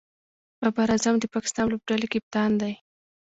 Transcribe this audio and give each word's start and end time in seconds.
بابر 0.59 0.87
اعظم 0.93 1.15
د 1.19 1.25
پاکستان 1.33 1.65
لوبډلي 1.69 2.07
کپتان 2.13 2.51
دئ. 2.61 2.73